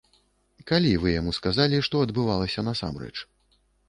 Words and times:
Калі 0.69 0.93
вы 1.03 1.11
яму 1.15 1.33
сказалі, 1.39 1.81
што 1.87 2.01
адбывалася 2.05 2.65
насамрэч? 2.69 3.13